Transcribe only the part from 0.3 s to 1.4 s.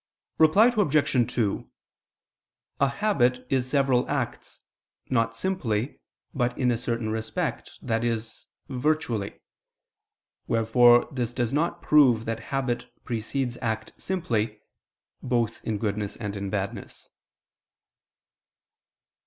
Reply Obj.